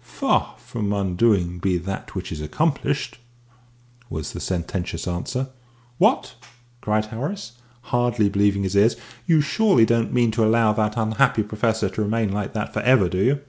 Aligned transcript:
"Far 0.00 0.54
from 0.56 0.90
undoing 0.94 1.58
be 1.58 1.76
that 1.76 2.14
which 2.14 2.32
is 2.32 2.40
accomplished!" 2.40 3.18
was 4.08 4.32
the 4.32 4.40
sententious 4.40 5.06
answer. 5.06 5.48
"What?" 5.98 6.34
cried 6.80 7.04
Horace, 7.04 7.58
hardly 7.92 8.30
believing 8.30 8.62
his 8.62 8.74
ears; 8.74 8.96
"you 9.26 9.42
surely 9.42 9.84
don't 9.84 10.10
mean 10.14 10.30
to 10.30 10.46
allow 10.46 10.72
that 10.72 10.96
unhappy 10.96 11.42
Professor 11.42 11.90
to 11.90 12.00
remain 12.02 12.32
like 12.32 12.54
that 12.54 12.72
for 12.72 12.80
ever, 12.80 13.06
do 13.10 13.18
you?" 13.18 13.40